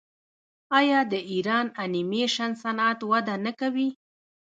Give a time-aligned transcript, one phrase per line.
[0.79, 3.89] آیا د ایران انیمیشن صنعت وده نه کوي؟